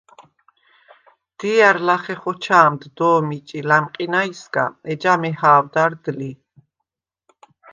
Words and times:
დია̈რ 1.37 1.77
ლახე 1.87 2.15
ხოჩა̄მდ 2.21 2.81
დო̄მ 2.97 3.27
იჭი 3.37 3.59
ლა̈მყინაისგა, 3.69 4.65
ეჯა 4.91 5.13
მეჰა̄ვდარდ 5.21 6.03
ლი. 6.17 6.31